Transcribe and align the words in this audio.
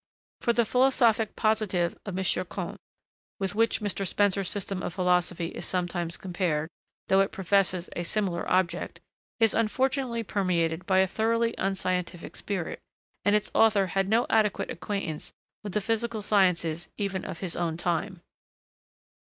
For 0.39 0.51
the 0.51 0.65
'Philosophic 0.65 1.35
positive' 1.35 1.95
of 2.07 2.17
M. 2.17 2.45
Comte, 2.49 2.79
with 3.37 3.53
which 3.53 3.81
Mr. 3.81 4.03
Spencer's 4.07 4.49
system 4.49 4.81
of 4.81 4.95
philosophy 4.95 5.49
is 5.49 5.63
sometimes 5.63 6.17
compared, 6.17 6.71
though 7.07 7.19
it 7.21 7.31
professes 7.31 7.87
a 7.95 8.01
similar 8.01 8.49
object, 8.51 8.99
is 9.39 9.53
unfortunately 9.53 10.23
permeated 10.23 10.87
by 10.87 11.01
a 11.01 11.05
thoroughly 11.07 11.53
unscientific 11.59 12.35
spirit, 12.35 12.79
and 13.25 13.35
its 13.35 13.51
author 13.53 13.85
had 13.85 14.09
no 14.09 14.25
adequate 14.27 14.71
acquaintance 14.71 15.31
with 15.63 15.73
the 15.73 15.81
physical 15.81 16.23
sciences 16.23 16.89
even 16.97 17.23
of 17.23 17.41
his 17.41 17.55
own 17.55 17.77
time. 17.77 18.23